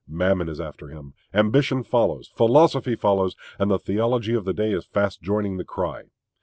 Mammon 0.07 0.49
is 0.49 0.59
after 0.59 0.87
him, 0.87 1.13
ambition 1.31 1.83
follows, 1.83 2.31
philosophy 2.35 2.95
follows, 2.95 3.35
and 3.59 3.69
the 3.69 3.77
theology 3.77 4.33
of 4.33 4.45
the 4.45 4.51
day 4.53 4.73
is 4.73 4.83
fast 4.87 5.21
joining 5.21 5.57
the 5.57 5.63
cry. 5.63 6.05